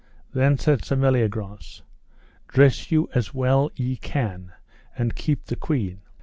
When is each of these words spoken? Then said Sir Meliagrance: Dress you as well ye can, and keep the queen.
Then 0.33 0.57
said 0.57 0.83
Sir 0.83 0.95
Meliagrance: 0.95 1.83
Dress 2.47 2.89
you 2.91 3.07
as 3.13 3.35
well 3.35 3.69
ye 3.75 3.97
can, 3.97 4.51
and 4.97 5.13
keep 5.15 5.45
the 5.45 5.55
queen. 5.55 6.01